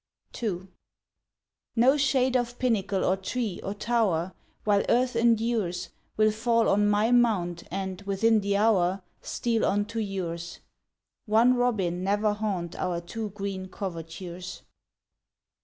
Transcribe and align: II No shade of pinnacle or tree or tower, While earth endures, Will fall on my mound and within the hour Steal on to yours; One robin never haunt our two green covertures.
II 0.41 0.67
No 1.75 1.95
shade 1.95 2.35
of 2.35 2.57
pinnacle 2.57 3.05
or 3.05 3.15
tree 3.15 3.59
or 3.61 3.75
tower, 3.75 4.33
While 4.63 4.83
earth 4.89 5.15
endures, 5.15 5.89
Will 6.17 6.31
fall 6.31 6.67
on 6.69 6.89
my 6.89 7.11
mound 7.11 7.65
and 7.69 8.01
within 8.01 8.39
the 8.39 8.57
hour 8.57 9.03
Steal 9.21 9.63
on 9.63 9.85
to 9.85 9.99
yours; 9.99 10.57
One 11.27 11.53
robin 11.53 12.03
never 12.03 12.33
haunt 12.33 12.75
our 12.77 12.99
two 12.99 13.29
green 13.29 13.67
covertures. 13.67 14.63